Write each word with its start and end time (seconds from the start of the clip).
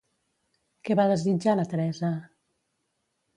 Què 0.87 0.97
va 0.99 1.05
desitjar 1.11 1.55
la 1.59 1.67
Teresa? 1.75 2.11